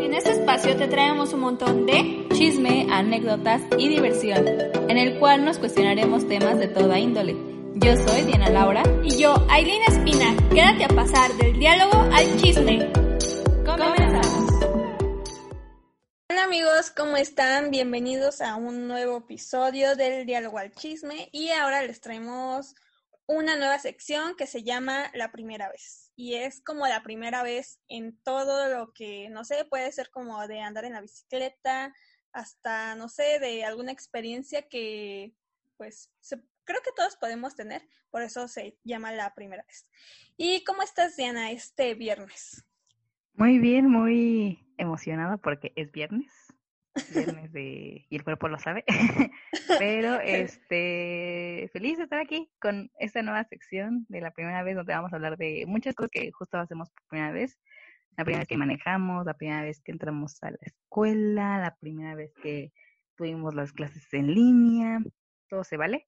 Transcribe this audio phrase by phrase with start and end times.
[0.00, 4.46] En este espacio te traemos un montón de chisme, anécdotas y diversión,
[4.88, 7.36] en el cual nos cuestionaremos temas de toda índole.
[7.74, 10.34] Yo soy Diana Laura y yo, Aileen Espina.
[10.50, 12.92] Quédate a pasar del diálogo al chisme.
[13.64, 14.52] Comenzamos.
[16.30, 17.70] Hola amigos, ¿cómo están?
[17.70, 22.74] Bienvenidos a un nuevo episodio del diálogo al chisme y ahora les traemos
[23.26, 26.03] una nueva sección que se llama La primera vez.
[26.16, 30.46] Y es como la primera vez en todo lo que, no sé, puede ser como
[30.46, 31.92] de andar en la bicicleta,
[32.32, 35.34] hasta, no sé, de alguna experiencia que,
[35.76, 36.10] pues,
[36.64, 37.82] creo que todos podemos tener.
[38.10, 39.88] Por eso se llama La primera vez.
[40.36, 42.64] ¿Y cómo estás, Diana, este viernes?
[43.34, 46.43] Muy bien, muy emocionada porque es viernes
[47.12, 48.84] viernes de y el cuerpo lo sabe.
[49.78, 54.94] Pero este feliz de estar aquí con esta nueva sección de la primera vez donde
[54.94, 57.58] vamos a hablar de muchas cosas que justo hacemos por primera vez.
[58.16, 62.14] La primera vez que manejamos, la primera vez que entramos a la escuela, la primera
[62.14, 62.72] vez que
[63.16, 65.00] tuvimos las clases en línea,
[65.48, 66.06] todo se vale.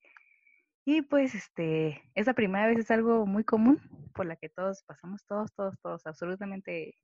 [0.85, 3.81] Y pues este, esa primera vez es algo muy común
[4.15, 6.97] por la que todos pasamos, todos, todos, todos, absolutamente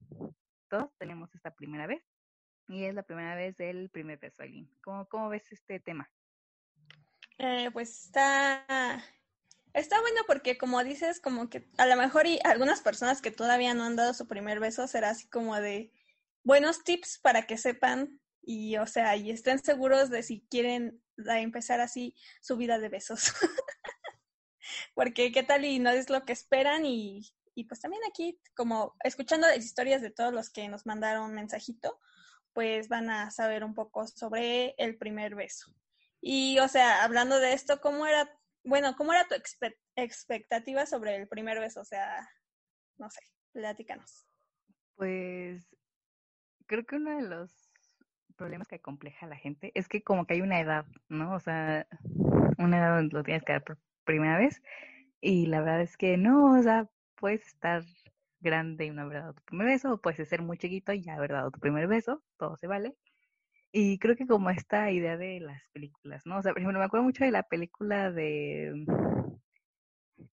[0.68, 2.02] todos tenemos esta primera vez.
[2.72, 4.42] Y es la primera vez del primer beso,
[4.82, 6.10] ¿Cómo, ¿Cómo ves este tema?
[7.36, 9.04] Eh, pues está,
[9.74, 13.74] está bueno porque como dices, como que a lo mejor y algunas personas que todavía
[13.74, 15.92] no han dado su primer beso será así como de
[16.44, 21.80] buenos tips para que sepan y o sea, y estén seguros de si quieren empezar
[21.82, 23.34] así su vida de besos.
[24.94, 28.96] porque qué tal y no es lo que esperan y, y pues también aquí como
[29.04, 32.00] escuchando las historias de todos los que nos mandaron mensajito,
[32.52, 35.74] pues van a saber un poco sobre el primer beso.
[36.20, 38.30] Y, o sea, hablando de esto, ¿cómo era,
[38.64, 39.34] bueno, cómo era tu
[39.96, 41.80] expectativa sobre el primer beso?
[41.80, 42.28] O sea,
[42.98, 43.20] no sé,
[43.52, 44.26] platícanos.
[44.96, 45.66] Pues
[46.66, 47.70] creo que uno de los
[48.36, 51.34] problemas que acompleja a la gente es que como que hay una edad, ¿no?
[51.34, 51.86] O sea,
[52.58, 54.62] una edad donde lo tienes que dar por primera vez
[55.20, 57.84] y la verdad es que no, o sea, puedes estar
[58.42, 61.14] grande y no haber dado tu primer beso, o puedes ser muy chiquito y ya
[61.14, 62.94] haber dado tu primer beso, todo se vale.
[63.72, 66.38] Y creo que como esta idea de las películas, ¿no?
[66.38, 68.72] O sea, por ejemplo, me acuerdo mucho de la película de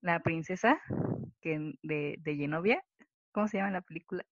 [0.01, 0.79] La princesa
[1.41, 2.83] que, de, de Genovia.
[3.31, 4.25] ¿Cómo se llama la película?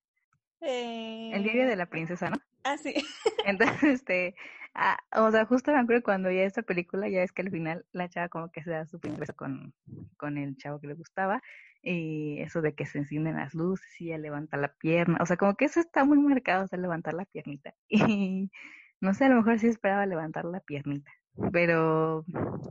[0.62, 2.38] El diario de la princesa, ¿no?
[2.63, 2.94] Ah, sí.
[3.45, 4.35] Entonces, este,
[4.73, 7.85] ah, o sea, justo me acuerdo cuando ya esta película, ya es que al final
[7.91, 9.73] la chava como que se da su primer beso con,
[10.17, 11.41] con el chavo que le gustaba,
[11.81, 15.38] y eso de que se encienden las luces y ella levanta la pierna, o sea,
[15.38, 17.73] como que eso está muy marcado, o sea, levantar la piernita.
[17.90, 18.51] Y
[19.00, 21.12] no sé, a lo mejor sí esperaba levantar la piernita,
[21.51, 22.25] pero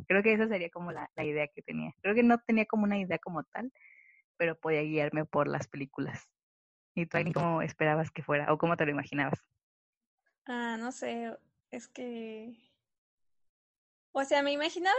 [0.08, 1.92] creo que esa sería como la, la idea que tenía.
[2.02, 3.72] Creo que no tenía como una idea como tal,
[4.36, 6.28] pero podía guiarme por las películas.
[6.96, 9.44] ¿Y tú, cómo esperabas que fuera o cómo te lo imaginabas?
[10.46, 11.36] Ah, no sé,
[11.70, 12.58] es que...
[14.12, 14.96] O sea, me imaginaba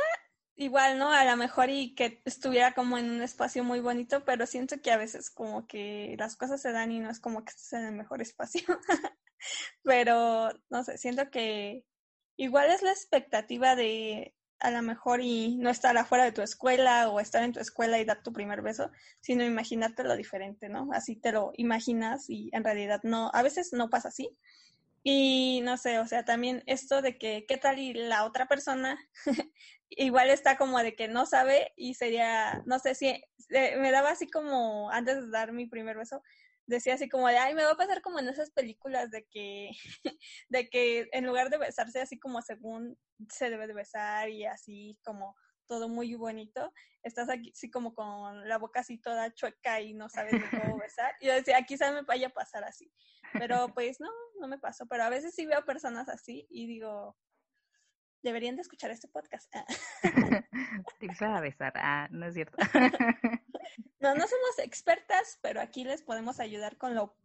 [0.55, 1.11] igual, ¿no?
[1.11, 4.91] A lo mejor y que estuviera como en un espacio muy bonito, pero siento que
[4.91, 7.85] a veces como que las cosas se dan y no es como que estés en
[7.85, 8.79] el mejor espacio.
[9.83, 11.83] pero, no sé, siento que
[12.35, 17.09] igual es la expectativa de a lo mejor y no estar afuera de tu escuela
[17.09, 18.91] o estar en tu escuela y dar tu primer beso,
[19.21, 20.89] sino imaginarte lo diferente, ¿no?
[20.93, 24.37] Así te lo imaginas y en realidad no, a veces no pasa así.
[25.03, 28.97] Y no sé, o sea, también esto de que, ¿qué tal y la otra persona
[29.89, 34.09] igual está como de que no sabe y sería, no sé si, eh, me daba
[34.11, 36.21] así como, antes de dar mi primer beso,
[36.67, 39.71] decía así como de, ay, me va a pasar como en esas películas de que,
[40.49, 42.97] de que en lugar de besarse así como según
[43.29, 45.35] se debe de besar y así como
[45.65, 46.71] todo muy bonito,
[47.03, 50.77] estás aquí así como con la boca así toda chueca y no sabes de cómo
[50.81, 51.13] besar.
[51.19, 52.91] Y yo decía, quizá me vaya a pasar así.
[53.33, 54.85] Pero pues no, no me pasó.
[54.87, 57.17] Pero a veces sí veo personas así y digo,
[58.27, 59.51] deberían de escuchar este podcast.
[60.99, 62.57] Tips a besar, ah, no es cierto.
[63.99, 67.15] no, no somos expertas, pero aquí les podemos ayudar con lo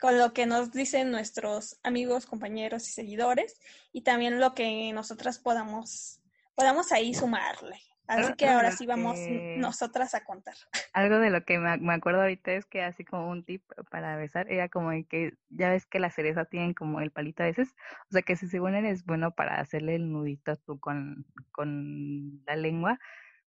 [0.00, 3.58] con lo que nos dicen nuestros amigos, compañeros y seguidores
[3.92, 6.20] y también lo que nosotras podamos
[6.54, 7.80] podamos ahí sumarle.
[8.08, 9.18] Así que ahora sí vamos
[9.56, 10.54] nosotras a contar.
[10.94, 14.50] Algo de lo que me, acuerdo ahorita es que así como un tip para besar
[14.50, 17.74] era como que ya ves que la cereza tienen como el palito a veces,
[18.08, 22.56] o sea que si según eres bueno para hacerle el nudito tú con, con la
[22.56, 22.98] lengua,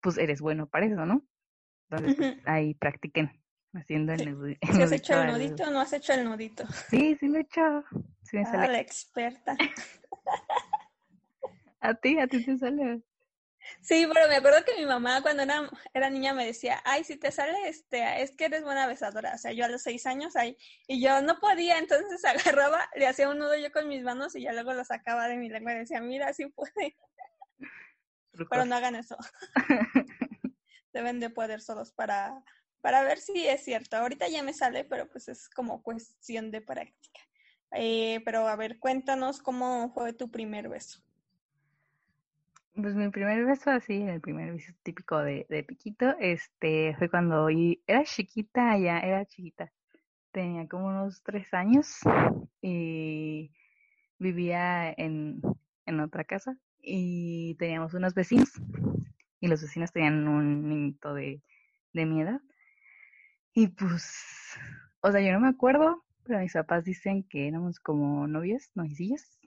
[0.00, 1.26] pues eres bueno para eso, ¿no?
[1.90, 3.32] Entonces pues, ahí practiquen
[3.72, 4.72] haciendo el nudito.
[4.72, 6.64] ¿Sí has hecho el nudito o no has hecho el nudito?
[6.88, 7.84] Sí, sí lo he hecho.
[8.22, 9.56] Sí ah, la experta.
[11.80, 13.02] a ti, a ti te sale.
[13.80, 17.16] Sí, pero me acuerdo que mi mamá cuando era, era niña me decía, ay, si
[17.16, 19.34] te sale, este, es que eres buena besadora.
[19.34, 20.56] O sea, yo a los seis años ahí,
[20.86, 22.24] y yo no podía, entonces
[22.56, 25.36] agarraba, le hacía un nudo yo con mis manos y ya luego lo sacaba de
[25.36, 26.96] mi lengua y decía, mira, sí puede.
[28.50, 29.16] Pero no hagan eso.
[30.92, 32.42] Deben de poder solos para,
[32.80, 33.96] para ver si es cierto.
[33.96, 37.20] Ahorita ya me sale, pero pues es como cuestión de práctica.
[37.72, 41.00] Eh, pero a ver, cuéntanos cómo fue tu primer beso.
[42.74, 47.48] Pues mi primer beso así, el primer beso típico de, de Piquito, este, fue cuando
[47.86, 49.72] era chiquita ya, era chiquita.
[50.32, 52.00] Tenía como unos tres años
[52.60, 53.52] y
[54.18, 55.40] vivía en,
[55.86, 58.50] en otra casa y teníamos unos vecinos
[59.40, 61.42] y los vecinos tenían un niñito de,
[61.92, 62.40] de mi edad.
[63.54, 64.56] Y pues,
[65.00, 69.38] o sea, yo no me acuerdo, pero mis papás dicen que éramos como novios, novicillos.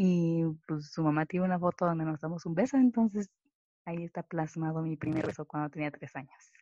[0.00, 3.28] Y pues su mamá tiene una foto donde nos damos un beso, entonces
[3.84, 6.52] ahí está plasmado mi primer beso cuando tenía tres años.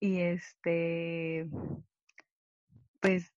[0.00, 1.48] Y este,
[2.98, 3.32] pues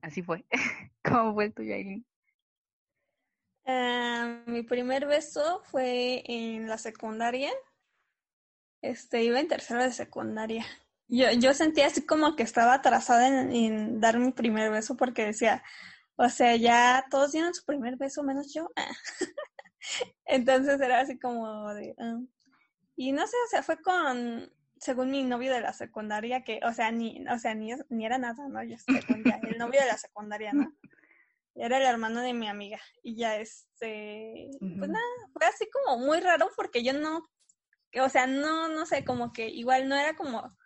[0.00, 0.44] así fue.
[1.02, 1.74] ¿Cómo fue el tuyo?
[3.64, 7.50] Ah, mi primer beso fue en la secundaria.
[8.80, 10.64] Este, iba en tercero de secundaria.
[11.08, 15.64] Yo, yo sentía así como que estaba atrasada en dar mi primer beso porque decía,
[16.16, 18.70] o sea, ya todos dieron su primer beso, menos yo.
[20.24, 21.94] Entonces era así como de...
[21.98, 22.18] Ah".
[22.96, 26.72] Y no sé, o sea, fue con, según mi novio de la secundaria, que, o
[26.72, 28.62] sea, ni, o sea, ni, ni era nada, ¿no?
[28.64, 30.72] Yo el novio de la secundaria, ¿no?
[31.54, 32.78] Era el hermano de mi amiga.
[33.02, 37.22] Y ya, este, pues nada, fue así como muy raro porque yo no,
[38.00, 40.56] o sea, no, no sé, como que igual no era como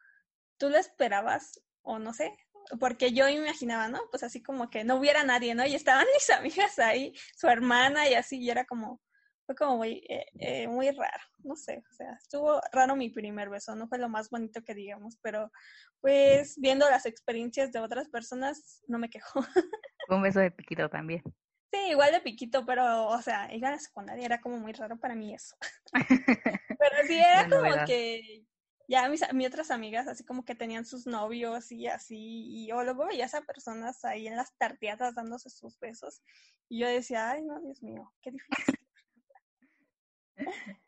[0.56, 2.36] tú lo esperabas, o no sé,
[2.78, 4.00] porque yo imaginaba, ¿no?
[4.10, 5.66] Pues así como que no hubiera nadie, ¿no?
[5.66, 9.00] Y estaban mis amigas ahí, su hermana y así, y era como,
[9.46, 13.50] fue como muy, eh, eh, muy raro, no sé, o sea, estuvo raro mi primer
[13.50, 15.50] beso, no fue lo más bonito que digamos, pero
[16.00, 19.40] pues viendo las experiencias de otras personas, no me quejo.
[20.08, 21.22] Un beso de piquito también.
[21.72, 24.98] Sí, igual de piquito, pero, o sea, ir a la secundaria era como muy raro
[24.98, 25.56] para mí eso.
[26.78, 28.44] pero sí, era como que
[28.90, 32.82] ya mis, mis otras amigas así como que tenían sus novios y así, y yo
[32.82, 36.22] luego veía a personas ahí en las tardeadas dándose sus besos,
[36.68, 38.80] y yo decía, ay, no, Dios mío, qué difícil.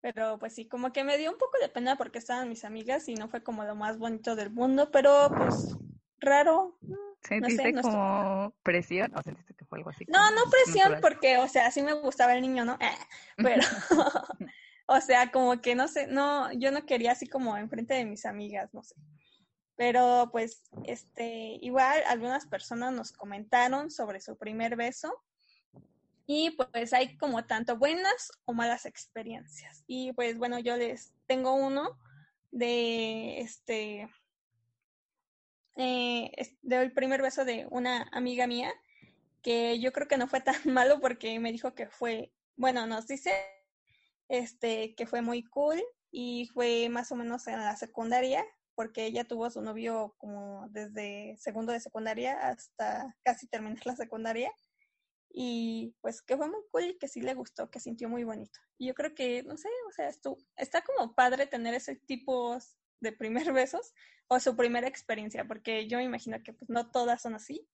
[0.00, 3.08] pero pues sí, como que me dio un poco de pena porque estaban mis amigas
[3.08, 5.76] y no fue como lo más bonito del mundo, pero pues
[6.20, 6.78] raro.
[7.20, 10.04] ¿Sentiste no sé, como presión o sentiste que fue algo así?
[10.06, 12.78] No, no presión porque, o sea, sí me gustaba el niño, ¿no?
[13.36, 13.64] pero
[14.90, 18.24] o sea, como que no sé, no, yo no quería así como enfrente de mis
[18.24, 18.94] amigas, no sé.
[19.76, 25.22] Pero pues, este, igual algunas personas nos comentaron sobre su primer beso
[26.26, 29.84] y pues hay como tanto buenas o malas experiencias.
[29.86, 31.98] Y pues bueno, yo les tengo uno
[32.50, 34.08] de este,
[35.76, 38.72] eh, del primer beso de una amiga mía
[39.42, 43.06] que yo creo que no fue tan malo porque me dijo que fue, bueno, nos
[43.06, 43.57] dice
[44.28, 48.44] este, que fue muy cool y fue más o menos en la secundaria,
[48.74, 53.96] porque ella tuvo a su novio como desde segundo de secundaria hasta casi terminar la
[53.96, 54.52] secundaria.
[55.30, 58.58] Y pues que fue muy cool y que sí le gustó, que sintió muy bonito.
[58.78, 60.08] Y yo creo que, no sé, o sea,
[60.56, 62.58] está como padre tener ese tipo
[63.00, 63.92] de primer besos
[64.28, 67.68] o su primera experiencia, porque yo me imagino que pues no todas son así.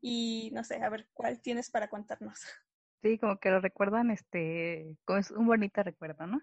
[0.00, 2.40] Y no sé, a ver, ¿cuál tienes para contarnos?
[3.06, 6.42] Sí, como que lo recuerdan, este, como es un bonito recuerdo, ¿no?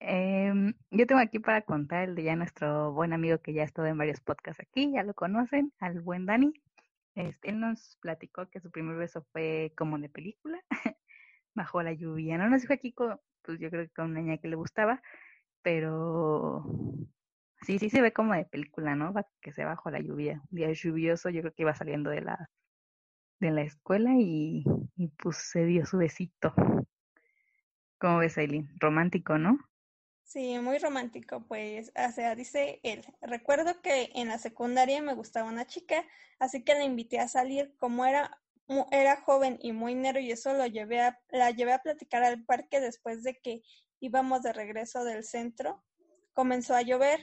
[0.00, 3.64] Em, yo tengo aquí para contar el de ya nuestro buen amigo que ya ha
[3.66, 6.52] estado en varios podcasts aquí, ya lo conocen, al buen Dani.
[7.14, 10.60] Este, él nos platicó que su primer beso fue como de película,
[11.54, 12.36] bajo la lluvia.
[12.36, 15.00] No nos dijo aquí, con, pues yo creo que con una niña que le gustaba,
[15.62, 16.64] pero
[17.62, 19.14] sí, sí se ve como de película, ¿no?
[19.40, 20.42] Que sea bajo la lluvia.
[20.50, 22.50] Un día lluvioso, yo creo que iba saliendo de la
[23.40, 24.64] de la escuela y,
[24.96, 26.54] y pues se dio su besito.
[27.98, 28.68] ¿Cómo ves, Aileen?
[28.78, 29.58] Romántico, ¿no?
[30.26, 35.48] Sí, muy romántico, pues, o sea, dice él, recuerdo que en la secundaria me gustaba
[35.48, 36.04] una chica,
[36.40, 38.42] así que la invité a salir, como era,
[38.90, 43.22] era joven y muy nervioso, lo llevé a, la llevé a platicar al parque después
[43.22, 43.62] de que
[44.00, 45.84] íbamos de regreso del centro.
[46.32, 47.20] Comenzó a llover,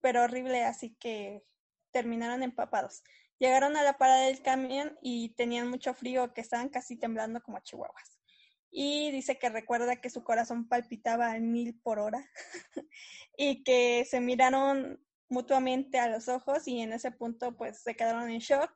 [0.00, 1.42] pero horrible, así que
[1.90, 3.02] terminaron empapados.
[3.38, 7.60] Llegaron a la parada del camión y tenían mucho frío, que estaban casi temblando como
[7.60, 8.18] chihuahuas.
[8.70, 12.28] Y dice que recuerda que su corazón palpitaba a mil por hora
[13.36, 18.30] y que se miraron mutuamente a los ojos y en ese punto pues se quedaron
[18.30, 18.72] en shock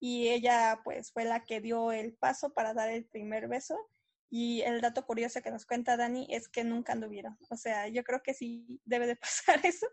[0.00, 3.76] y ella pues fue la que dio el paso para dar el primer beso
[4.30, 7.36] Y el dato curioso que nos cuenta Dani es que nunca anduvieron.
[7.50, 9.86] O sea, yo creo que sí debe de pasar eso.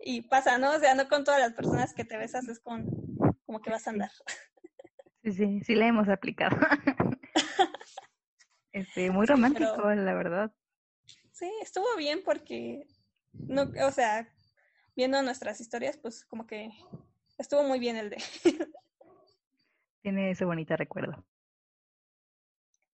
[0.00, 0.72] Y pasa, ¿no?
[0.72, 2.86] O sea, no con todas las personas que te besas es con
[3.52, 4.10] como que vas a andar.
[5.22, 6.56] Sí, sí, sí la hemos aplicado.
[8.72, 10.54] este, muy romántico, la verdad.
[11.32, 12.86] Sí, estuvo bien porque,
[13.34, 14.26] no, o sea,
[14.96, 16.70] viendo nuestras historias, pues como que
[17.36, 18.16] estuvo muy bien el de.
[20.00, 21.22] Tiene ese bonito recuerdo.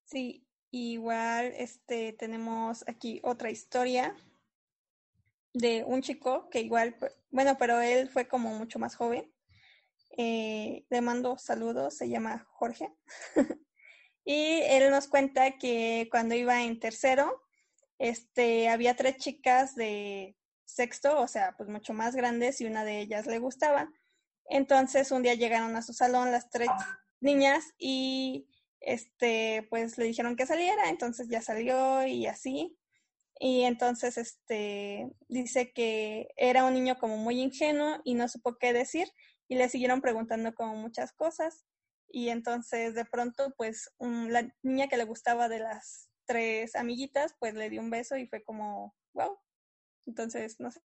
[0.06, 4.16] Sí, igual este tenemos aquí otra historia
[5.54, 6.96] de un chico que igual,
[7.30, 9.32] bueno, pero él fue como mucho más joven.
[10.20, 12.92] Eh, le mando saludos, se llama Jorge.
[14.25, 17.40] y él nos cuenta que cuando iba en tercero,
[17.98, 22.98] este, había tres chicas de sexto, o sea, pues mucho más grandes y una de
[22.98, 23.92] ellas le gustaba.
[24.46, 26.68] Entonces un día llegaron a su salón las tres
[27.20, 28.48] niñas y
[28.80, 32.76] este, pues le dijeron que saliera, entonces ya salió y así.
[33.40, 38.72] Y entonces, este, dice que era un niño como muy ingenuo y no supo qué
[38.72, 39.08] decir
[39.49, 41.64] y le siguieron preguntando como muchas cosas.
[42.11, 47.55] Y entonces de pronto, pues, la niña que le gustaba de las tres amiguitas, pues
[47.55, 49.38] le dio un beso y fue como, wow.
[50.07, 50.81] Entonces, no sé,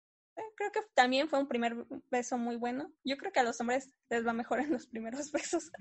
[0.56, 2.92] creo que también fue un primer beso muy bueno.
[3.04, 5.72] Yo creo que a los hombres les va mejor en los primeros besos.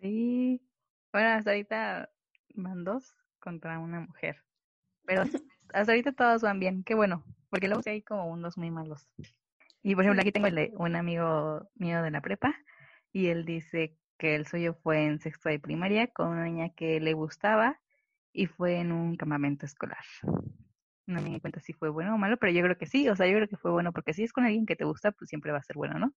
[0.00, 0.60] Sí.
[1.12, 2.10] Bueno, hasta ahorita
[2.54, 4.44] van dos contra una mujer.
[5.06, 5.22] Pero
[5.72, 6.84] hasta ahorita todos van bien.
[6.84, 7.24] Qué bueno.
[7.50, 9.08] Porque luego hay como unos muy malos.
[9.84, 12.56] Y por ejemplo, aquí tengo el de un amigo mío de la prepa.
[13.12, 16.98] Y él dice que el suyo fue en sexto de primaria con una niña que
[17.00, 17.78] le gustaba
[18.32, 20.04] y fue en un campamento escolar.
[21.06, 23.10] No me di cuenta si fue bueno o malo, pero yo creo que sí.
[23.10, 25.12] O sea, yo creo que fue bueno porque si es con alguien que te gusta,
[25.12, 26.14] pues siempre va a ser bueno, ¿no?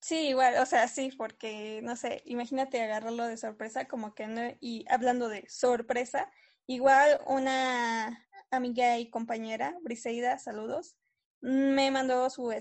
[0.00, 4.42] Sí, igual, o sea, sí, porque, no sé, imagínate agarrarlo de sorpresa, como que no,
[4.60, 6.30] y hablando de sorpresa,
[6.66, 10.96] igual una amiga y compañera, Briseida, saludos,
[11.40, 12.52] me mandó su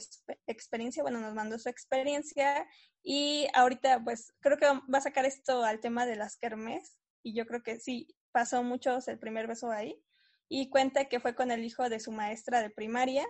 [0.48, 2.67] experiencia, bueno, nos mandó su experiencia
[3.03, 7.34] y ahorita pues creo que va a sacar esto al tema de las kermes y
[7.34, 10.00] yo creo que sí, pasó mucho el primer beso ahí
[10.50, 13.25] y cuenta que fue con el hijo de su maestra de primaria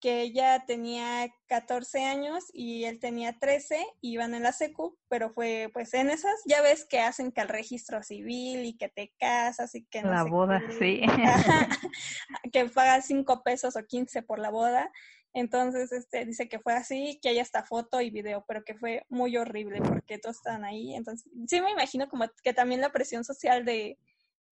[0.00, 5.70] que ella tenía 14 años y él tenía 13, iban en la secu, pero fue
[5.72, 9.74] pues en esas, ya ves que hacen que el registro civil y que te casas
[9.74, 11.02] y que no La boda, sí.
[12.52, 14.90] que pagas 5 pesos o 15 por la boda.
[15.32, 19.04] Entonces, este, dice que fue así, que hay hasta foto y video, pero que fue
[19.10, 20.94] muy horrible porque todos estaban ahí.
[20.94, 23.98] Entonces, sí me imagino como que también la presión social de,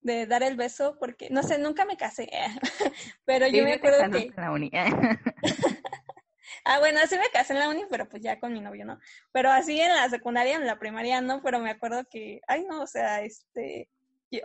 [0.04, 2.28] de dar el beso, porque, no sé, nunca me casé,
[3.24, 4.26] pero yo me acuerdo que...
[4.26, 4.70] En la uni.
[6.64, 9.00] ah, bueno, sí me casé en la uni, pero pues ya con mi novio, ¿no?
[9.32, 12.82] Pero así en la secundaria, en la primaria, no, pero me acuerdo que, ay, no,
[12.82, 13.88] o sea, este...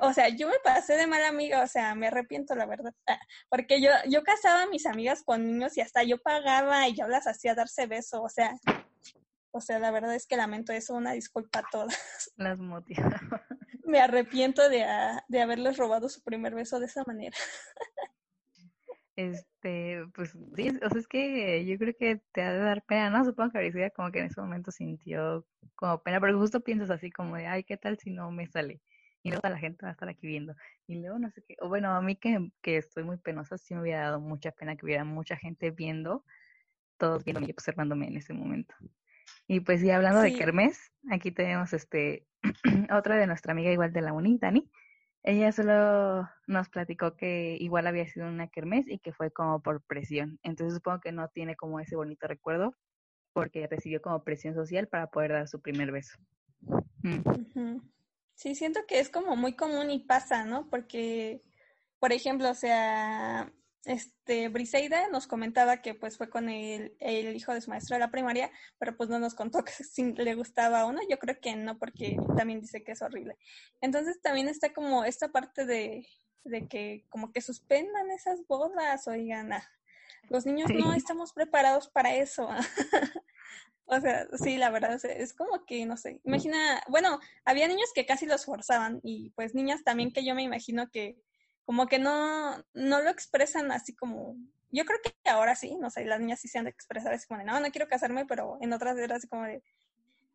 [0.01, 2.93] O sea, yo me pasé de mala amiga, o sea, me arrepiento, la verdad.
[3.49, 7.07] Porque yo, yo casaba a mis amigas con niños y hasta yo pagaba y yo
[7.07, 8.53] las hacía darse beso, o sea,
[9.51, 12.31] o sea, la verdad es que lamento eso, una disculpa a todas.
[12.37, 13.43] Las motivaba
[13.89, 17.35] me arrepiento de, ah, de haberles robado su primer beso de esa manera.
[19.15, 23.09] Este, pues sí, o sea, es que yo creo que te ha de dar pena,
[23.09, 23.25] ¿no?
[23.25, 27.11] Supongo que Aricida como que en ese momento sintió como pena, pero justo piensas así
[27.11, 28.79] como de, ay, ¿qué tal si no me sale?
[29.21, 30.55] Y luego la gente va a estar aquí viendo.
[30.87, 33.75] Y luego no sé qué, o bueno, a mí que, que estoy muy penosa, sí
[33.75, 36.23] me hubiera dado mucha pena que hubiera mucha gente viendo,
[36.97, 38.73] todos viéndome y observándome en ese momento.
[39.49, 42.27] Y pues sí, hablando de Kermés, aquí tenemos este
[42.95, 44.69] otra de nuestra amiga igual de la uni, Dani.
[45.23, 49.81] Ella solo nos platicó que igual había sido una kermés y que fue como por
[49.81, 50.39] presión.
[50.43, 52.75] Entonces supongo que no tiene como ese bonito recuerdo
[53.33, 56.19] porque recibió como presión social para poder dar su primer beso.
[57.01, 57.79] Mm.
[58.35, 60.69] Sí, siento que es como muy común y pasa, ¿no?
[60.69, 61.41] Porque,
[61.97, 63.51] por ejemplo, o sea,
[63.85, 68.01] este, Briseida nos comentaba que pues fue con el, el, hijo de su maestro de
[68.01, 71.39] la primaria, pero pues no nos contó que si le gustaba o no, yo creo
[71.39, 73.37] que no, porque también dice que es horrible.
[73.81, 76.07] Entonces también está como esta parte de,
[76.43, 79.63] de que como que suspendan esas bodas, oigan, ah,
[80.29, 82.49] los niños no estamos preparados para eso.
[83.85, 88.05] o sea, sí, la verdad, es como que, no sé, imagina, bueno, había niños que
[88.05, 91.17] casi los forzaban y pues niñas también que yo me imagino que
[91.69, 94.35] como que no, no lo expresan así como,
[94.71, 97.27] yo creo que ahora sí, no sé, las niñas sí se han de expresar así
[97.27, 99.61] como de, no, no quiero casarme, pero en otras era así como de,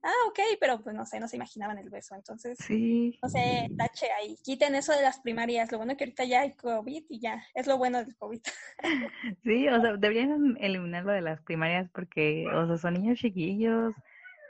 [0.05, 3.19] ah, ok, pero pues no sé, no se imaginaban el beso, entonces, sí.
[3.21, 6.53] no sé, tache ahí, quiten eso de las primarias, lo bueno que ahorita ya hay
[6.55, 8.41] COVID y ya, es lo bueno del COVID.
[9.43, 13.93] Sí, o sea, deberían eliminarlo de las primarias porque, o sea, son niños chiquillos,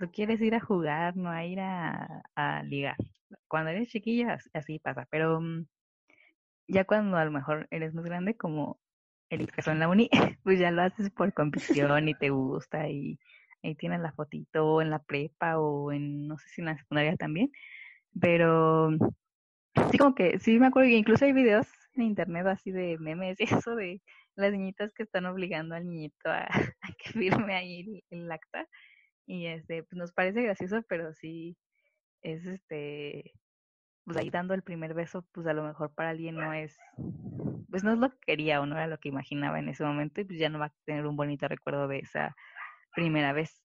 [0.00, 2.98] tú quieres ir a jugar, no a ir a, a ligar
[3.48, 5.66] cuando eres chiquilla así pasa, pero mm,
[6.68, 8.80] ya cuando a lo mejor eres más grande, como
[9.30, 10.10] el caso en la uni,
[10.44, 13.18] pues ya lo haces por convicción y te gusta y
[13.62, 17.16] ahí tienes la fotito en la prepa o en, no sé si en la secundaria
[17.16, 17.50] también,
[18.20, 18.90] pero
[19.90, 23.38] sí como que, sí me acuerdo que incluso hay videos en internet así de memes
[23.40, 24.02] y eso de
[24.36, 26.48] las niñitas que están obligando al niñito a,
[26.98, 28.66] que firme ahí el, acta
[29.26, 31.56] y este, pues nos parece gracioso, pero sí
[32.22, 33.32] es este,
[34.04, 36.76] pues ahí dando el primer beso, pues a lo mejor para alguien no es,
[37.70, 40.20] pues no es lo que quería o no era lo que imaginaba en ese momento
[40.20, 42.36] y pues ya no va a tener un bonito recuerdo de esa
[42.94, 43.64] primera vez.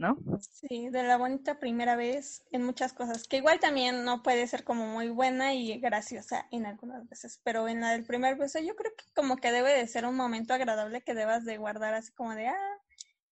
[0.00, 0.16] ¿no?
[0.40, 4.64] Sí, de la bonita primera vez en muchas cosas, que igual también no puede ser
[4.64, 8.74] como muy buena y graciosa en algunas veces, pero en la del primer beso yo
[8.76, 12.12] creo que como que debe de ser un momento agradable que debas de guardar así
[12.12, 12.78] como de, ah,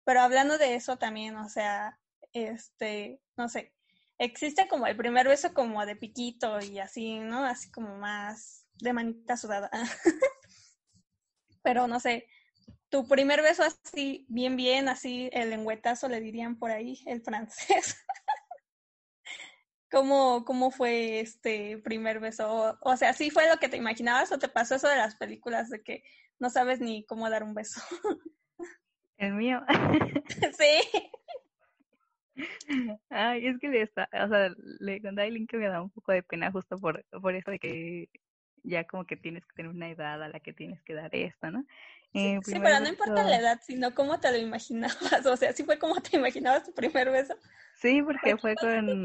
[0.04, 1.98] pero hablando de eso también, o sea,
[2.34, 3.72] este, no sé,
[4.20, 7.44] existe como el primer beso como de piquito y así, ¿no?
[7.44, 9.70] Así como más de manita sudada.
[11.62, 12.26] pero no sé,
[12.90, 17.96] tu primer beso así, bien, bien, así, el lengüetazo le dirían por ahí, el francés.
[19.90, 22.78] ¿Cómo, ¿Cómo fue este primer beso?
[22.82, 25.70] O sea, ¿sí fue lo que te imaginabas o te pasó eso de las películas
[25.70, 26.04] de que
[26.38, 27.80] no sabes ni cómo dar un beso?
[29.16, 29.62] El mío.
[30.58, 31.10] sí.
[33.10, 35.90] Ay, es que le está, o sea, le conté a Aileen que me da un
[35.90, 38.08] poco de pena justo por, por eso de que
[38.62, 41.50] ya como que tienes que tener una edad a la que tienes que dar esto,
[41.50, 41.64] ¿no?
[42.12, 44.99] Sí, eh, pero no importa la edad, sino cómo te lo imaginabas.
[45.26, 47.34] O sea, ¿sí fue como te imaginabas tu primer beso?
[47.76, 49.04] Sí, porque fue con...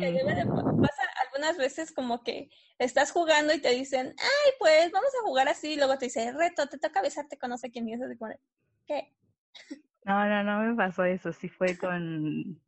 [0.82, 5.48] pasa algunas veces como que estás jugando y te dicen, ay, pues vamos a jugar
[5.48, 8.06] así, y luego te dice, reto, te toca besarte con no sé quién, y eso
[8.86, 9.14] ¿qué?
[10.04, 12.60] No, no, no me pasó eso, sí fue con...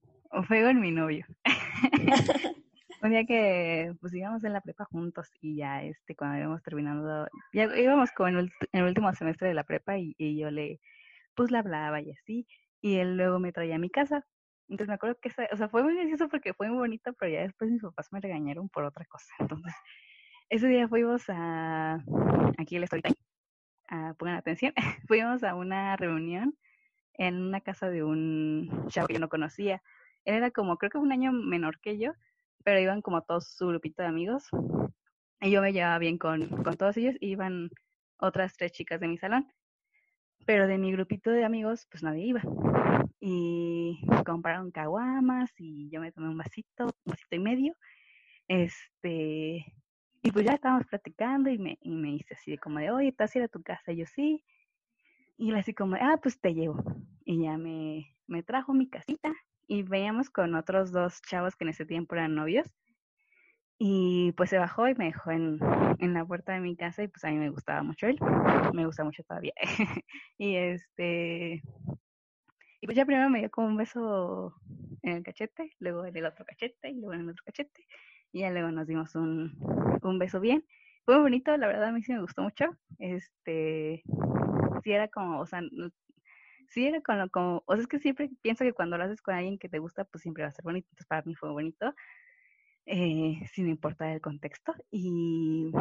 [0.48, 1.26] Fue con mi novio.
[3.02, 7.28] un día que pues íbamos en la prepa juntos y ya este cuando íbamos terminando,
[7.54, 10.80] ya íbamos con el, el último semestre de la prepa y, yo le
[11.36, 12.48] pues le hablaba y así
[12.82, 14.26] y él luego me traía a mi casa.
[14.70, 17.42] Entonces me acuerdo que, o sea, fue muy gracioso porque fue muy bonito, pero ya
[17.42, 19.34] después mis papás me regañaron por otra cosa.
[19.40, 19.74] Entonces,
[20.50, 22.04] ese día fuimos a,
[22.58, 23.16] aquí el story time,
[24.18, 24.74] pongan atención,
[25.08, 26.58] fuimos a una reunión
[27.13, 29.82] en una casa de un chavo que yo no conocía.
[30.28, 32.12] Él era como, creo que un año menor que yo,
[32.66, 34.50] pero iban como todos su grupito de amigos.
[35.40, 37.70] Y yo me llevaba bien con, con todos ellos, y iban
[38.18, 39.48] otras tres chicas de mi salón.
[40.46, 42.42] Pero de mi grupito de amigos, pues nadie iba.
[43.22, 47.76] Y compraron caguamas y yo me tomé un vasito, un vasito y medio.
[48.50, 49.66] Este,
[50.22, 53.08] y pues ya estábamos platicando y me, y me dice así de como de, oye,
[53.08, 53.94] ¿estás ir a tu casa?
[53.94, 54.44] Y yo sí.
[55.38, 56.84] Y él así como, ah, pues te llevo.
[57.24, 59.34] Y ya me, me trajo mi casita
[59.67, 62.67] y veíamos con otros dos chavos que en ese tiempo eran novios.
[63.80, 65.60] Y pues se bajó y me dejó en,
[65.99, 68.17] en la puerta de mi casa y pues a mí me gustaba mucho él.
[68.73, 69.53] Me gusta mucho todavía.
[70.38, 71.62] y este...
[72.80, 74.56] Y pues ya primero me dio como un beso
[75.01, 77.86] en el cachete, luego en el otro cachete y luego en el otro cachete.
[78.32, 79.58] Y ya luego nos dimos un,
[80.01, 80.63] un beso bien.
[81.06, 82.65] Fue bonito, la verdad a mí sí me gustó mucho.
[82.99, 84.03] Este,
[84.84, 85.62] sí era como, o sea,
[86.67, 89.21] sí era con lo como, o sea, es que siempre pienso que cuando lo haces
[89.21, 90.88] con alguien que te gusta, pues siempre va a ser bonito.
[90.91, 91.93] Entonces para mí fue bonito,
[92.86, 94.73] eh, sin importar el contexto.
[94.91, 95.71] Y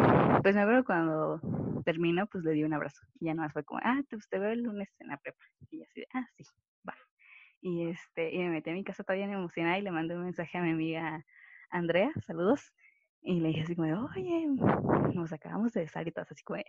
[0.42, 1.40] pues me acuerdo cuando
[1.84, 3.02] terminó, pues le di un abrazo.
[3.20, 5.44] Y ya no más fue como, ah, pues te veo el lunes en la prepa.
[5.70, 6.44] Y así, ah, sí,
[6.88, 6.94] va.
[7.60, 10.58] Y este, y me metí a mi casa todavía emocionada y le mandé un mensaje
[10.58, 11.24] a mi amiga
[11.70, 12.72] Andrea, saludos.
[13.22, 14.46] Y le dije así como, oye,
[15.14, 16.64] nos acabamos de besar y todo así como, eh.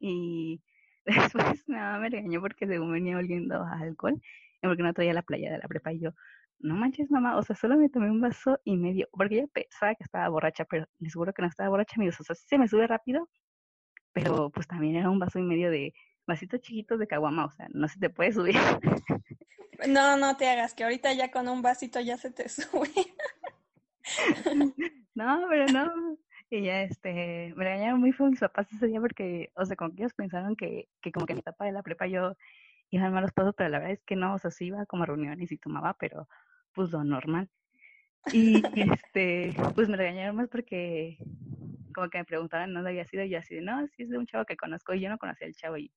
[0.00, 0.62] Y
[1.06, 4.20] Después mi mamá me regañó porque según venía oliendo a alcohol
[4.62, 5.92] y porque no traía la playa de la prepa.
[5.92, 6.10] Y yo,
[6.58, 9.94] no manches, mamá, o sea, solo me tomé un vaso y medio, porque ella pensaba
[9.94, 12.20] que estaba borracha, pero les seguro que no estaba borracha, amigos.
[12.20, 13.28] O sea, sí se me sube rápido,
[14.12, 15.94] pero pues también era un vaso y medio de
[16.26, 18.56] vasitos chiquitos de caguama, o sea, no se te puede subir.
[19.86, 22.90] No, no te hagas, que ahorita ya con un vasito ya se te sube.
[25.14, 26.18] No, pero no,
[26.50, 29.90] y ya, este, me regañaron muy feo mis papás ese día porque, o sea, como
[29.94, 32.36] que ellos pensaron que, que como que en la etapa de la prepa yo
[32.90, 35.02] iba a malos pasos, pero la verdad es que no, o sea, sí iba como
[35.02, 36.28] a reuniones y tomaba, pero
[36.72, 37.50] pues lo normal.
[38.32, 41.18] Y este, pues me regañaron más porque
[41.94, 44.18] como que me preguntaban dónde había sido y yo así de, no, sí es de
[44.18, 45.92] un chavo que conozco y yo no conocía al chavo y,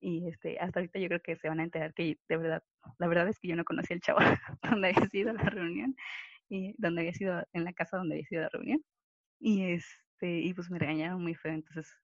[0.00, 2.62] y este, hasta ahorita yo creo que se van a enterar que de verdad,
[2.98, 4.18] la verdad es que yo no conocía al chavo
[4.62, 5.94] donde había sido la reunión
[6.48, 8.82] y donde había sido, en la casa donde había sido la reunión.
[9.46, 11.94] Y este, y pues me regañaron muy feo, entonces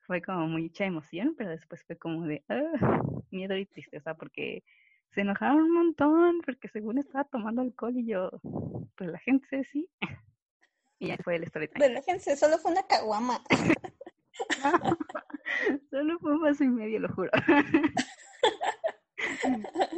[0.00, 4.62] fue como mucha emoción, pero después fue como de ah, miedo y tristeza porque
[5.08, 8.30] se enojaron un montón porque según estaba tomando alcohol y yo,
[8.98, 9.88] pues la gente sí.
[10.98, 11.88] Y ya fue el story time.
[11.88, 13.42] Relájense, solo fue una caguama.
[15.90, 17.30] solo fue un paso y medio, lo juro.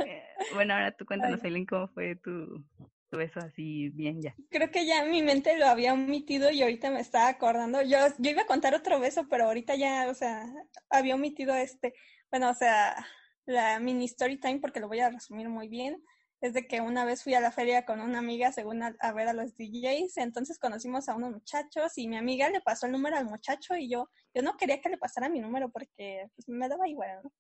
[0.07, 0.23] Eh,
[0.55, 2.65] bueno, ahora tú cuéntanos, Aileen, cómo fue tu,
[3.13, 4.35] tu beso así bien ya.
[4.51, 7.83] Creo que ya mi mente lo había omitido y ahorita me estaba acordando.
[7.83, 10.51] Yo, yo iba a contar otro beso, pero ahorita ya, o sea,
[10.89, 11.93] había omitido este.
[12.31, 13.07] Bueno, o sea,
[13.45, 16.03] la mini story time, porque lo voy a resumir muy bien
[16.43, 19.29] es de que una vez fui a la feria con una amiga según a, ver
[19.29, 23.17] a los DJs, entonces conocimos a unos muchachos y mi amiga le pasó el número
[23.17, 26.69] al muchacho y yo, yo no quería que le pasara mi número porque pues, me
[26.69, 27.33] daba igual, ¿no?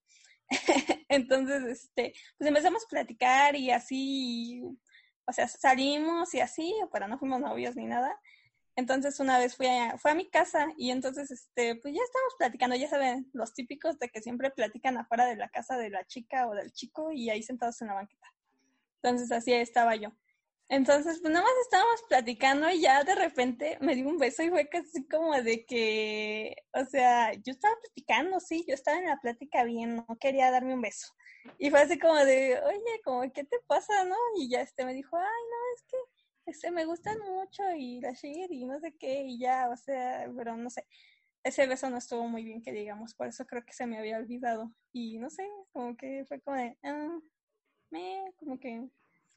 [1.08, 4.62] entonces, este, pues empezamos a platicar y así,
[5.26, 8.18] o sea, salimos y así, pero no fuimos novios ni nada.
[8.74, 12.34] Entonces una vez fui a, fue a mi casa y entonces, este, pues ya estamos
[12.38, 16.06] platicando, ya saben, los típicos de que siempre platican afuera de la casa de la
[16.06, 18.32] chica o del chico y ahí sentados en la banqueta.
[19.02, 20.12] Entonces así estaba yo.
[20.68, 24.48] Entonces, pues nada más estábamos platicando y ya de repente me dio un beso y
[24.48, 29.18] fue casi como de que, o sea, yo estaba platicando, sí, yo estaba en la
[29.18, 31.12] plática bien, no quería darme un beso.
[31.58, 34.16] Y fue así como de, oye, como, ¿qué te pasa, no?
[34.38, 35.96] Y ya este me dijo, ay, no, es que
[36.46, 40.30] este, me gustan mucho y la shit y no sé qué, y ya, o sea,
[40.36, 40.86] pero no sé.
[41.44, 44.16] Ese beso no estuvo muy bien, que digamos, por eso creo que se me había
[44.16, 44.72] olvidado.
[44.92, 47.18] Y no sé, como que fue como de, ah,
[47.90, 48.88] me, como que...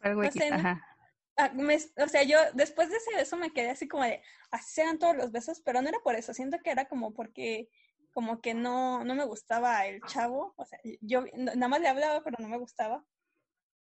[0.01, 0.94] Algo ajá.
[1.37, 1.51] Ah,
[1.97, 4.21] o sea, yo después de ese beso me quedé así como de,
[4.51, 7.69] así sean todos los besos, pero no era por eso, siento que era como porque
[8.13, 12.23] como que no, no me gustaba el chavo, o sea, yo nada más le hablaba,
[12.23, 13.05] pero no me gustaba,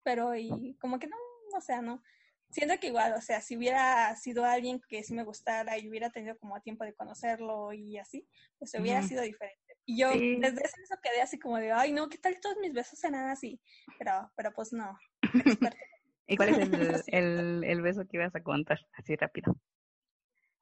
[0.03, 1.15] pero y como que no,
[1.55, 2.03] o sea, no,
[2.49, 6.09] siento que igual, o sea, si hubiera sido alguien que sí me gustara y hubiera
[6.09, 8.27] tenido como tiempo de conocerlo y así,
[8.59, 9.77] pues hubiera sido diferente.
[9.85, 13.01] Y yo desde eso quedé así como de, ay, no, ¿qué tal todos mis besos
[13.03, 13.61] eran así?
[13.97, 14.97] Pero, pero pues no.
[16.27, 18.79] ¿Y cuál es el, el, el, beso que ibas a contar?
[18.93, 19.55] Así rápido.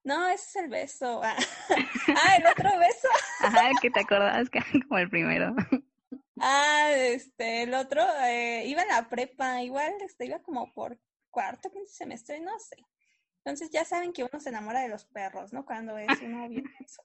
[0.03, 1.21] No, ese es el beso.
[1.23, 1.35] Ah,
[2.15, 3.07] ah el otro beso.
[3.41, 5.55] Ajá, que te acordabas que como el primero.
[6.39, 10.99] Ah, este, el otro, eh, iba en la prepa, igual, este, iba como por
[11.31, 12.75] cuarto, quinto semestre, no sé.
[13.37, 15.65] Entonces ya saben que uno se enamora de los perros, ¿no?
[15.65, 17.01] Cuando es uno bien eso.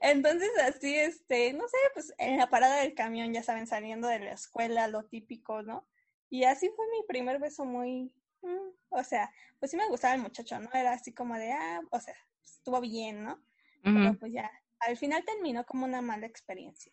[0.00, 4.20] Entonces así, este, no sé, pues en la parada del camión, ya saben, saliendo de
[4.20, 5.86] la escuela, lo típico, ¿no?
[6.30, 8.12] Y así fue mi primer beso muy,
[8.42, 10.70] mm, o sea, pues sí me gustaba el muchacho, ¿no?
[10.72, 13.38] Era así como de, ah, o sea, estuvo bien, ¿no?
[13.82, 16.92] Pero pues ya, al final terminó como una mala experiencia.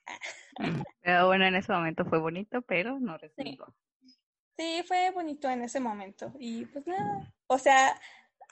[1.01, 3.73] Pero bueno, en ese momento fue bonito, pero no resultó.
[4.57, 4.79] Sí.
[4.79, 6.33] sí, fue bonito en ese momento.
[6.39, 7.99] Y pues nada, o sea,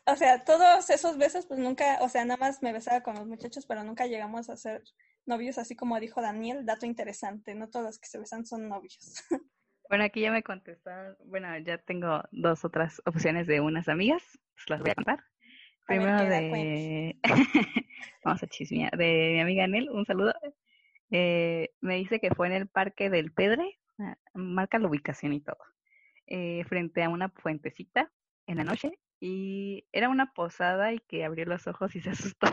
[0.06, 3.26] o sea, todos esos besos, pues nunca, o sea, nada más me besaba con los
[3.26, 4.84] muchachos, pero nunca llegamos a ser
[5.26, 8.98] novios, así como dijo Daniel, dato interesante, no todos los que se besan son novios.
[9.89, 14.24] Bueno, aquí ya me contestaron, bueno, ya tengo dos otras opciones de unas amigas,
[14.56, 15.24] pues las voy a contar.
[15.86, 17.19] Primero de,
[18.24, 20.34] vamos a chismear, de mi amiga Anel, un saludo.
[21.12, 25.41] Eh, me dice que fue en el Parque del Pedre, ah, marca la ubicación y
[25.41, 25.60] todo,
[26.26, 28.12] eh, frente a una fuentecita
[28.48, 32.48] en la noche y era una posada y que abrió los ojos y se asustó.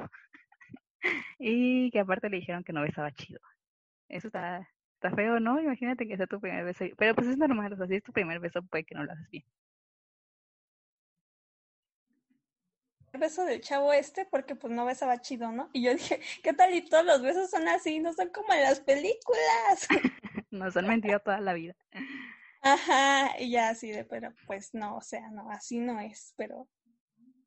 [1.38, 3.40] y que aparte le dijeron que no besaba chido.
[4.08, 4.68] Eso está,
[5.02, 5.60] está feo, ¿no?
[5.60, 6.84] Imagínate que sea tu primer beso.
[6.96, 9.12] Pero pues es normal, o sea, si es tu primer beso puede que no lo
[9.12, 9.44] haces bien.
[13.12, 15.68] El beso del chavo este porque pues no besaba chido, ¿no?
[15.72, 17.98] Y yo dije, ¿qué tal y todos los besos son así?
[17.98, 19.88] No son como en las películas.
[20.50, 21.74] Nos han mentido toda la vida.
[22.62, 26.68] Ajá, y ya así de, pero pues no, o sea, no, así no es, pero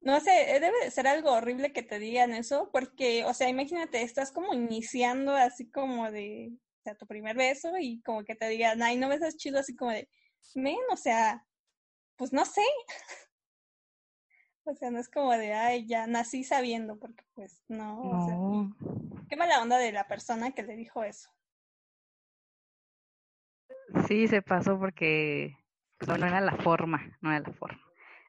[0.02, 4.02] no sé, debe de ser algo horrible que te digan eso, porque, o sea, imagínate,
[4.02, 6.52] estás como iniciando así como de,
[6.86, 9.92] sea, tu primer beso y como que te digan, ay, no besas chido, así como
[9.92, 10.08] de,
[10.54, 11.46] men, o sea,
[12.16, 12.62] pues no sé.
[14.66, 18.38] o sea, no es como de, ay, ya nací sabiendo, porque pues no, O sea,
[19.28, 21.30] qué mala onda de la persona que le dijo eso.
[24.08, 25.58] Sí, se pasó porque
[25.98, 27.82] pues, no era la forma, no era la forma.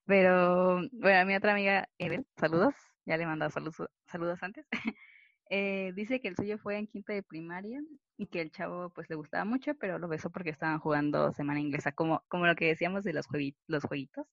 [0.06, 4.66] Pero, bueno, a mi otra amiga, Edel, saludos, ya le he mandado saludos, saludos antes.
[5.48, 7.80] eh, dice que el suyo fue en quinta de primaria
[8.16, 11.60] y que el chavo pues le gustaba mucho, pero lo besó porque estaban jugando semana
[11.60, 14.26] inglesa, como, como lo que decíamos de los, jueguitos, los jueguitos,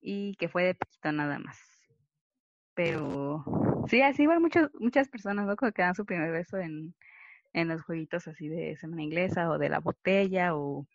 [0.00, 1.58] y que fue de poquito nada más.
[2.74, 3.44] Pero
[3.88, 5.56] sí, así igual muchas, muchas personas, ¿no?
[5.56, 6.94] Que dan su primer beso en,
[7.54, 10.86] en los jueguitos así de semana inglesa o de la botella o,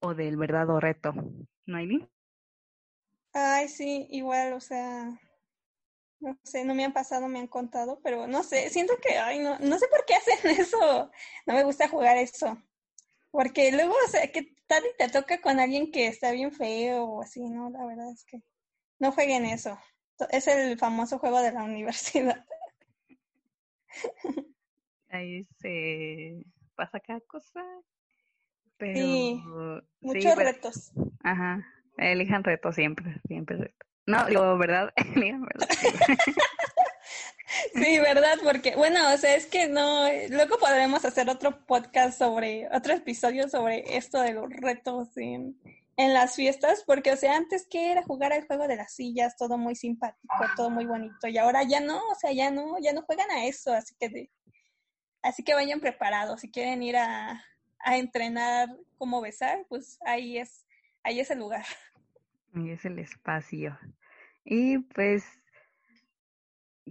[0.00, 1.12] o del verdadero reto.
[1.66, 2.08] ¿No, hay
[3.32, 5.18] Ay, sí, igual, o sea,
[6.22, 9.40] no sé, no me han pasado, me han contado, pero no sé, siento que, ay,
[9.40, 11.10] no, no sé por qué hacen eso.
[11.46, 12.56] No me gusta jugar eso.
[13.30, 17.04] Porque luego, o sea, que tal y te toca con alguien que está bien feo
[17.04, 17.70] o así, ¿no?
[17.70, 18.42] La verdad es que
[19.00, 19.76] no jueguen eso.
[20.30, 22.44] Es el famoso juego de la universidad.
[25.08, 26.44] Ahí se
[26.76, 27.64] pasa cada cosa.
[28.76, 28.94] Pero...
[28.94, 29.42] Sí,
[30.00, 30.92] muchos retos.
[31.24, 33.91] Ajá, elijan retos siempre, siempre retos.
[34.06, 34.92] No, digo, ¿verdad?
[35.14, 35.68] elijan verdad.
[37.74, 38.38] Sí, ¿verdad?
[38.42, 43.48] Porque, bueno, o sea, es que no, luego podremos hacer otro podcast sobre, otro episodio
[43.48, 45.58] sobre esto de los retos en,
[45.96, 49.56] las fiestas, porque, o sea, antes que era jugar al juego de las sillas, todo
[49.56, 53.02] muy simpático, todo muy bonito, y ahora ya no, o sea, ya no, ya no
[53.02, 54.30] juegan a eso, así que,
[55.22, 57.44] así que vayan preparados, si quieren ir a,
[57.78, 60.66] a entrenar cómo besar, pues ahí es,
[61.04, 61.64] ahí es el lugar.
[62.54, 63.78] Ahí es el espacio.
[64.44, 65.24] Y pues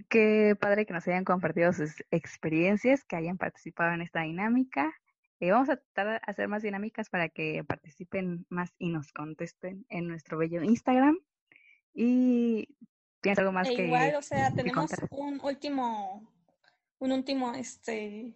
[0.10, 4.94] Qué padre que nos hayan compartido sus experiencias, que hayan participado en esta dinámica.
[5.40, 9.86] Eh, vamos a tratar de hacer más dinámicas para que participen más y nos contesten
[9.90, 11.18] en nuestro bello Instagram.
[11.94, 12.70] Y
[13.20, 16.32] tienes algo más e que igual, o sea, tenemos un último,
[17.00, 18.34] un último, este,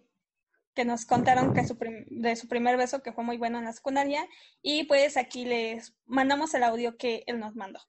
[0.76, 1.76] que nos contaron que su
[2.08, 4.28] de su primer beso que fue muy bueno en la secundaria
[4.62, 7.80] y pues aquí les mandamos el audio que él nos mandó.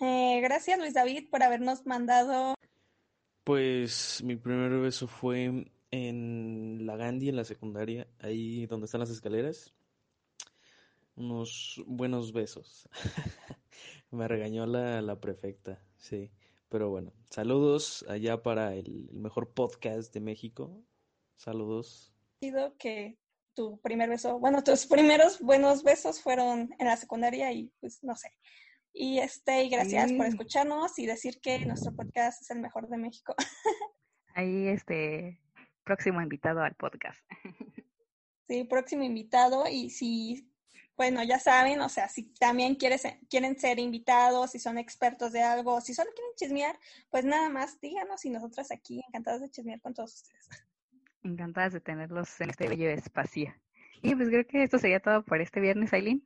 [0.00, 2.54] Eh, gracias Luis David por habernos mandado.
[3.44, 9.10] Pues mi primer beso fue en la Gandhi, en la secundaria, ahí donde están las
[9.10, 9.74] escaleras.
[11.20, 12.88] Unos buenos besos.
[14.10, 16.30] Me regañó la, la prefecta, sí.
[16.70, 20.82] Pero bueno, saludos allá para el, mejor podcast de México.
[21.36, 22.14] Saludos.
[22.78, 23.18] Que
[23.52, 28.16] tu primer beso, bueno, tus primeros buenos besos fueron en la secundaria y pues no
[28.16, 28.32] sé,
[28.94, 32.96] y este, y gracias por escucharnos y decir que nuestro podcast es el mejor de
[32.96, 33.34] México.
[34.34, 35.38] Ahí este
[35.84, 37.20] próximo invitado al podcast.
[38.50, 40.49] Sí, próximo invitado y si
[41.00, 45.42] bueno, ya saben, o sea, si también quieres, quieren ser invitados, si son expertos de
[45.42, 49.80] algo, si solo quieren chismear, pues nada más díganos y nosotras aquí encantadas de chismear
[49.80, 50.46] con todos ustedes.
[51.22, 53.50] Encantadas de tenerlos en este bello espacio.
[54.02, 56.22] Y pues creo que esto sería todo por este viernes, Aileen.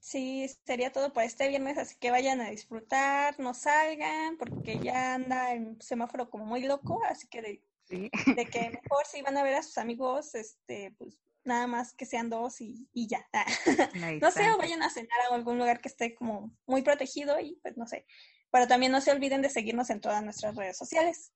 [0.00, 5.14] Sí, sería todo por este viernes, así que vayan a disfrutar, no salgan, porque ya
[5.14, 9.42] anda el semáforo como muy loco, así que de, de que mejor si van a
[9.42, 13.24] ver a sus amigos, este, pues nada más que sean dos y, y ya.
[14.20, 17.58] no sé, o vayan a cenar a algún lugar que esté como muy protegido y
[17.62, 18.06] pues no sé.
[18.50, 21.32] Pero también no se olviden de seguirnos en todas nuestras redes sociales.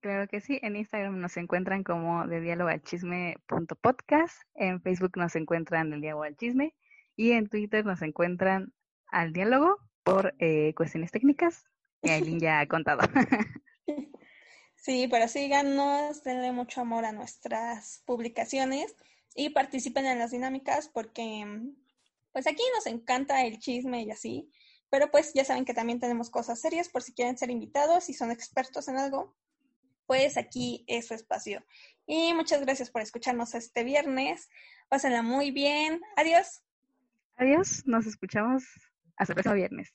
[0.00, 4.80] Claro que sí, en Instagram nos encuentran como de diálogo al chisme punto podcast, en
[4.80, 6.74] Facebook nos encuentran del diálogo al chisme
[7.16, 8.72] y en Twitter nos encuentran
[9.08, 11.64] al diálogo por eh, cuestiones técnicas
[12.02, 13.00] que Aileen ya ha contado.
[14.86, 18.94] Sí, pero síganos, denle mucho amor a nuestras publicaciones
[19.36, 21.44] y participen en las dinámicas porque
[22.32, 24.50] pues aquí nos encanta el chisme y así,
[24.90, 28.14] pero pues ya saben que también tenemos cosas serias por si quieren ser invitados y
[28.14, 29.36] son expertos en algo,
[30.06, 31.64] pues aquí es su espacio.
[32.06, 34.48] Y muchas gracias por escucharnos este viernes.
[34.88, 36.00] Pásenla muy bien.
[36.16, 36.62] Adiós.
[37.36, 38.64] Adiós, nos escuchamos
[39.16, 39.94] hasta el próximo viernes.